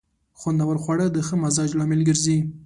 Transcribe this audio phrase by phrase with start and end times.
[0.39, 2.37] خوندور خواړه د ښه مزاج لامل ګرځي.